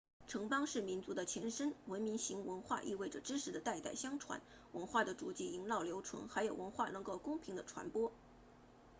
[0.27, 8.11] 城邦是民族的前身文明型文化意味着知识的代代相传文化的足迹萦绕留存还有文化能够公平地传播